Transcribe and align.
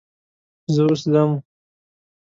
زه 0.73 0.81
اوس 0.87 1.01
ځم. 1.11 1.31